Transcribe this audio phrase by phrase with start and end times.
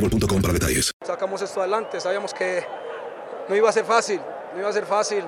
[0.00, 0.92] boostmobile.com para detalles.
[1.02, 2.64] Sacamos esto adelante, sabíamos que
[3.48, 4.20] no iba a ser fácil,
[4.54, 5.24] no iba a ser fácil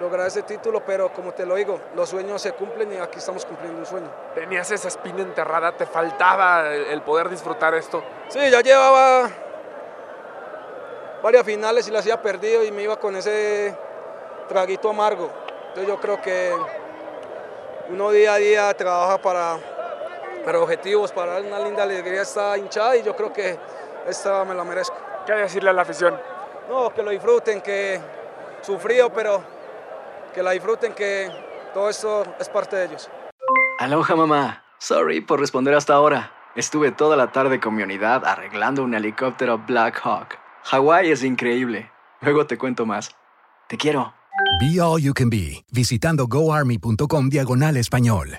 [0.00, 3.44] lograr ese título, pero como te lo digo, los sueños se cumplen y aquí estamos
[3.44, 4.10] cumpliendo un sueño.
[4.34, 8.02] Tenías esa espina enterrada, te faltaba el, el poder disfrutar esto.
[8.28, 9.30] Sí, ya llevaba
[11.22, 13.74] varias finales y las había perdido y me iba con ese
[14.48, 15.30] traguito amargo.
[15.68, 16.52] Entonces yo creo que
[17.90, 19.58] uno día a día trabaja para,
[20.44, 23.58] para objetivos, para dar una linda alegría a esta hinchada y yo creo que
[24.06, 24.96] esta me la merezco.
[25.26, 26.14] ¿Qué decirle a la afición?
[26.68, 28.00] No, que lo disfruten, que
[28.62, 29.42] sufrido, pero
[30.34, 31.30] que la disfruten, que
[31.72, 33.10] todo esto es parte de ellos.
[33.78, 34.64] Aloha mamá.
[34.78, 36.32] Sorry por responder hasta ahora.
[36.56, 40.38] Estuve toda la tarde con mi unidad arreglando un helicóptero Black Hawk.
[40.64, 41.90] Hawái es increíble.
[42.20, 43.14] Luego te cuento más.
[43.68, 44.14] Te quiero.
[44.60, 48.38] Be All You Can Be, visitando goarmy.com diagonal español.